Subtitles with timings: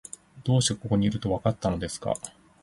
[0.43, 2.15] どうしてここにいると、わかったのですか？